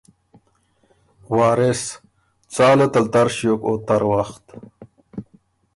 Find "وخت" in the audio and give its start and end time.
4.11-4.45